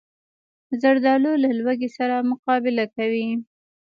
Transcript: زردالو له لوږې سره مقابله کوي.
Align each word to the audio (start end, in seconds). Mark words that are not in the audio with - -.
زردالو 0.81 1.31
له 1.43 1.49
لوږې 1.59 1.89
سره 1.97 2.15
مقابله 2.31 2.85
کوي. 2.95 3.27